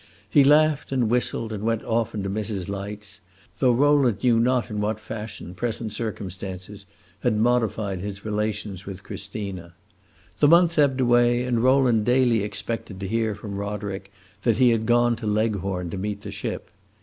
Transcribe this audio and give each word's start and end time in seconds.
He 0.27 0.43
laughed 0.43 0.91
and 0.91 1.11
whistled 1.11 1.53
and 1.53 1.61
went 1.61 1.83
often 1.83 2.23
to 2.23 2.27
Mrs. 2.31 2.67
Light's; 2.67 3.21
though 3.59 3.71
Rowland 3.71 4.23
knew 4.23 4.39
not 4.39 4.71
in 4.71 4.81
what 4.81 4.99
fashion 4.99 5.53
present 5.53 5.93
circumstances 5.93 6.87
had 7.19 7.37
modified 7.37 7.99
his 8.01 8.25
relations 8.25 8.87
with 8.87 9.03
Christina. 9.03 9.75
The 10.39 10.47
month 10.47 10.79
ebbed 10.79 11.01
away 11.01 11.43
and 11.43 11.61
Rowland 11.61 12.03
daily 12.03 12.41
expected 12.41 12.99
to 12.99 13.07
hear 13.07 13.35
from 13.35 13.57
Roderick 13.57 14.11
that 14.41 14.57
he 14.57 14.71
had 14.71 14.87
gone 14.87 15.15
to 15.17 15.27
Leghorn 15.27 15.91
to 15.91 15.99
meet 15.99 16.21
the 16.23 16.31
ship. 16.31 16.71